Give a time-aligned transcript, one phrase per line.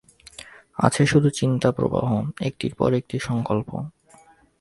[0.77, 2.09] আছে শুধু চিন্তাপ্রবাহ,
[2.41, 3.69] একটির পর আর একটি সঙ্কল্প।